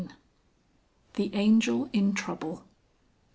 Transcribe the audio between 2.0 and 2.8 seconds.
TROUBLE.